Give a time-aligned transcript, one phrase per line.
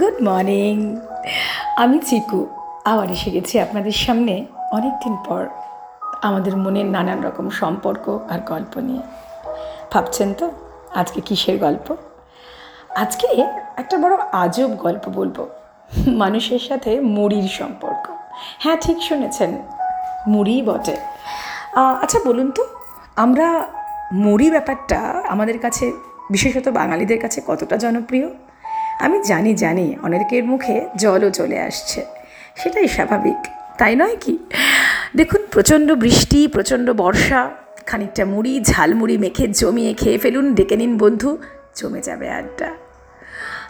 [0.00, 0.96] Good morning
[1.76, 2.46] আমি চিকু।
[2.84, 5.46] আবার এসে গেছি আপনাদের সামনে অনেক দিন পর
[6.22, 9.02] আমাদের মনের নানান রকম সম্পর্ক আর গল্প নিয়ে।
[9.92, 10.50] ভাবছেন তো
[10.94, 11.96] আজকে কিসের গল্প?
[12.96, 13.26] আজকে
[13.76, 15.48] একটা বড় আজব গল্প বলব।
[16.08, 18.10] মানুষের সাথে মুড়ির সম্পর্ক।
[18.58, 19.62] হ্যাঁ ঠিক শুনেছেন।
[20.26, 20.96] মুড়িই বটে।
[22.02, 22.66] আচ্ছা বলুন তো,
[23.16, 23.68] আমরা
[24.12, 24.98] মুড়ি ব্যাপারটা
[25.28, 25.92] আমাদের কাছে,
[26.30, 28.28] বিশেষত বাঙালিদের কাছে কতটা জনপ্রিয়?
[29.00, 32.04] আমি জানি জানি, অনেকের মুখে জলও চলে আসছে।
[32.56, 33.36] সেটাই স্বাভাবিক,
[33.78, 34.38] তাই নয় কি?
[35.16, 37.50] দেখুন, প্রচণ্ড বৃষ্টি, প্রচণ্ড বর্ষা,
[37.86, 41.38] খানিকটা মুড়ি, ঝালমুড়ি মেখে, জমিয়ে খেয়ে ফেলুন, ডেকে নিন বন্ধু,
[41.76, 42.70] জমে যাবে আড্ডা।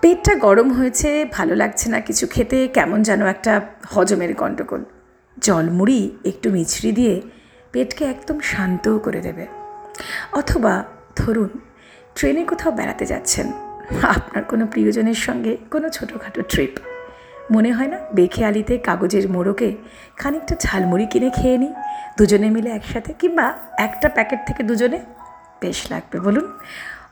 [0.00, 4.84] পেটটা গরম হয়েছে, ভালো লাগছে না কিছু খেতে, কেমন যেন একটা হজমের গণ্ডগোল
[5.38, 7.20] জলমুড়ি একটু মিছড়ি দিয়ে
[7.72, 9.46] পেটকে একদম শান্তও করে দেবে।
[10.32, 10.84] অথবা,
[11.16, 11.48] ধরুন,
[12.14, 13.52] ট্রেনে কোথাও বেড়াতে যাচ্ছেন
[14.02, 16.70] আপনার কোনো প্রিয়জনের সঙ্গে কোনো ছোটোখাটো ট্রিপ
[17.50, 19.76] মনে হয় না বেখেয়ালিতে কাগজের মোড়কে
[20.16, 21.74] খানিকটা ঝালমুড়ি কিনে খেয়ে নিই,
[22.18, 25.00] দুজনে মিলে একসাথে কিংবা একটা প্যাকেট থেকে দুজনে?
[25.60, 26.58] বেশ লাগবে বলুন।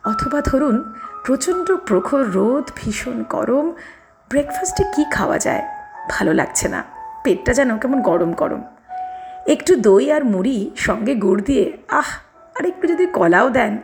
[0.05, 3.73] অথবা ধরুন, প্রচণ্ড প্রখর রোদ, ভীষণ গরম
[4.31, 5.63] ব্রেকফাস্টে কি খাওয়া যায়?
[6.11, 6.85] ভালো লাগছে না।
[7.25, 8.63] পেটটা যেন কেমন গরম গরম।
[9.47, 12.11] একটু দই আর মুড়ি সঙ্গে গুড় দিয়ে, আহ
[12.61, 13.79] আর একটু যদি কলাও দেন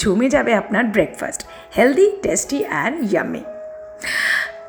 [0.00, 1.40] জমে যাবে আপনার breakfast
[1.76, 3.42] healthy tasty and yummy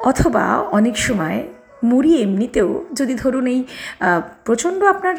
[0.09, 0.43] অথবা
[0.77, 1.37] অনেক সময়
[1.83, 2.69] মুড়ি এমনিতেও
[2.99, 3.59] যদি ধরুন এই
[4.45, 5.15] প্রচণ্ড আপনার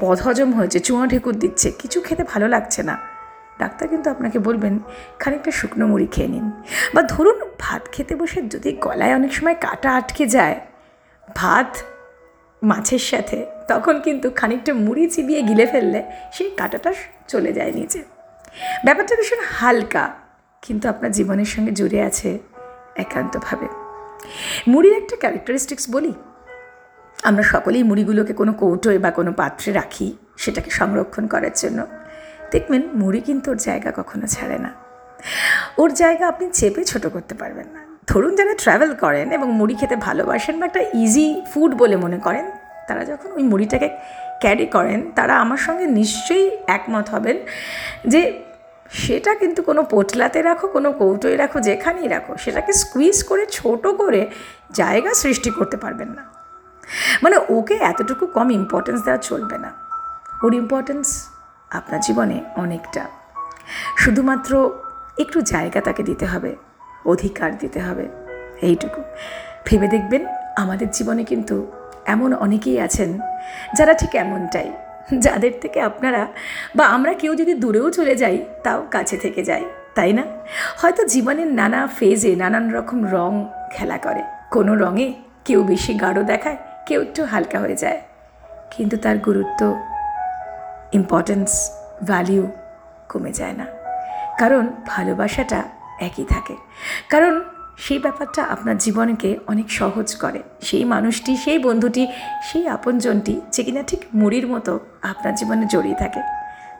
[0.00, 2.94] পদ হজম হয়েছে, চুঁয়া ঢেকুর দিচ্ছে, কিছু খেতে ভালো লাগছে না,
[3.60, 4.74] ডাক্তার কিন্তু আপনাকে বলবেন,
[5.18, 6.46] খানিকটা শুকনো মুড়ি খেয়ে নিন।
[6.94, 10.56] বা ধরুন ভাত খেতে বসে যদি গলায় অনেক সময় কাটা আটকে যায়,
[11.40, 11.70] ভাত
[12.62, 13.38] মাছের সাথে,
[13.70, 16.00] তখন কিন্তু খানিকটা মুড়ি চিবিয়ে গিলে ফেললে
[16.36, 16.90] সেই কাঁটাটা
[17.28, 18.00] চলে যায় নিচে।
[18.84, 20.04] ব্যাপারটা ভীষণ হালকা,
[20.62, 22.30] কিন্তু আপনার জীবনের সঙ্গে জুড়ে আছে
[23.04, 23.68] একান্তভাবে।
[24.72, 26.12] মুড়ির একটা ক্যারেক্টারিস্টিক্স বলি,
[27.28, 30.08] আমরা সকলেই মুড়িগুলোকে কোনো কৌটোয় বা কোনো পাত্রে রাখি
[30.42, 31.80] সেটাকে সংরক্ষণ করার জন্য।
[32.52, 34.70] দেখবেন মুড়ি কিন্তু ওর জায়গা কখনো ছাড়ে না।
[35.82, 39.96] ওর জায়গা আপনি চেপে ছোট করতে পারবেন না। ধরুন যারা ট্রাভেল করেন এবং মুড়ি খেতে
[40.06, 42.46] ভালোবাসেন বা একটা ইজি ফুড বলে মনে করেন,
[42.88, 43.88] তারা যখন ওই মুড়িটাকে
[44.42, 46.46] ক্যারি করেন, তারা আমার সঙ্গে নিশ্চয়ই
[46.76, 47.36] একমত হবেন
[48.12, 48.20] যে
[48.90, 54.30] সেটা কিন্তু কোনো পোটলাতে রাখো, কোনো কৌটোয় রাখো, যেখানেই রাখো, সেটাকে স্কুইজ করে, ছোট করে
[54.70, 56.24] জায়গা সৃষ্টি করতে পারবেন না।
[57.22, 59.72] মানে ওকে এতটুকু কম ইম্পর্টেন্স দেওয়া চলবে না।
[60.44, 61.28] ওর ইম্পর্টেন্স
[61.70, 63.08] আপনার জীবনে অনেকটা।
[63.98, 64.70] শুধুমাত্র
[65.18, 66.56] একটু জায়গা তাকে দিতে হবে,
[67.06, 68.08] অধিকার দিতে হবে,
[68.62, 69.02] এইটুকু।
[69.66, 70.26] ভেবে দেখবেন,
[70.56, 71.72] আমাদের জীবনে কিন্তু
[72.06, 73.18] এমন অনেকেই আছেন
[73.76, 74.72] যারা ঠিক এমনটাই
[75.18, 76.26] যাদের থেকে আপনারা
[76.76, 80.22] বা আমরা কেউ যদি দূরেও চলে যাই, তাও কাছে থেকে যাই তাই না?
[80.76, 85.12] হয়তো জীবনের নানা ফেজে নানান রকম রং খেলা করে। কোনো রঙে
[85.44, 86.56] কেউ বেশি গাঢ় দেখায়,
[86.86, 88.00] কেউ একটু হালকা হয়ে যায়।
[88.70, 89.80] কিন্তু তার গুরুত্ব
[90.92, 91.70] ইম্পর্টেন্স
[92.04, 92.48] ভ্যালিউ
[93.08, 93.66] কমে যায় না।
[94.38, 95.62] কারণ ভালোবাসাটা
[96.00, 96.56] একই থাকে।
[97.08, 97.44] কারণ
[97.80, 102.06] সেই ব্যাপারটা আপনার জীবনকে অনেক সহজ করে। সেই মানুষটি, সেই বন্ধুটি,
[102.42, 106.20] সেই আপনজনটি যে কিনা ঠিক মুড়ির মতো আপনার জীবনে জড়িয়ে থাকে।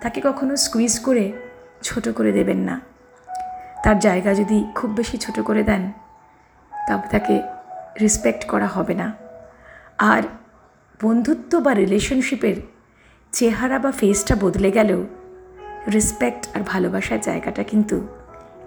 [0.01, 1.33] তাকে কখনো স্কুইজ করে
[1.83, 2.81] ছোট করে দেবেন না।
[3.85, 5.93] তার জায়গা যদি খুব বেশি ছোট করে দেন,
[6.89, 7.43] তবে তাকে
[8.01, 9.13] রেসপেক্ট করা হবে না।
[9.99, 10.23] আর
[11.03, 12.57] বন্ধুত্ব বা রিলেশনশিপের
[13.33, 15.07] চেহারা বা ফেসটা বদলে গেলেও
[15.93, 18.09] রেসপেক্ট আর ভালোবাসার জায়গাটা কিন্তু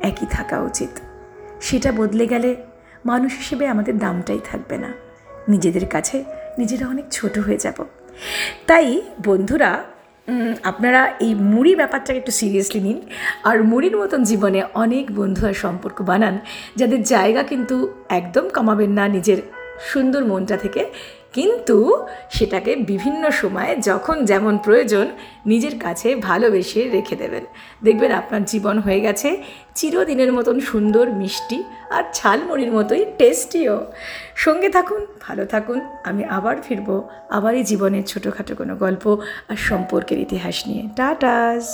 [0.01, 0.89] একই থাকা উচিত।
[1.67, 2.49] সেটা বদলে গেলে
[3.05, 4.89] মানুষ হিসেবে আমাদের দামটাই থাকবে না।
[5.49, 6.17] নিজেদের কাছে
[6.57, 7.77] নিজেরা অনেক ছোট হয়ে যাব।
[8.67, 8.87] তাই
[9.25, 9.71] বন্ধুরা
[10.63, 12.99] আপনারা এই মুড়ি ব্যাপারটাকে একটু সিরিয়াসলি নিন।
[13.43, 16.35] আর মুড়ির মতন জীবনে অনেক বন্ধু আর সম্পর্ক বানান,
[16.75, 17.75] যাদের জায়গা কিন্তু
[18.09, 19.39] একদম কমাবেন না নিজের
[19.79, 20.81] সুন্দর মনটা থেকে।
[21.33, 21.77] কিন্তু
[22.29, 25.05] সেটাকে বিভিন্ন সময়ে যখন যেমন প্রয়োজন
[25.45, 27.43] নিজের কাছে ভালোবেসে রেখে দেবেন।
[27.83, 29.29] দেখবেন আপনার জীবন হয়ে গেছে,
[29.75, 33.77] চিরদিনের মতন সুন্দর, মিষ্টি আর ঝালমুড়ির মতোই টেস্টিও।
[34.35, 36.95] সঙ্গে থাকুন, ভালো থাকুন, আমি আবার ফিরবো
[37.29, 39.03] আবারই জীবনের ছোটোখাটো কোনো গল্প
[39.49, 41.65] আর সম্পর্কের ইতিহাস নিয়ে। টাটাস!